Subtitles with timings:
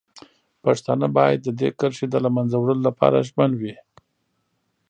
[0.63, 3.75] پښتانه باید د دې کرښې د له منځه وړلو لپاره ژمن وي.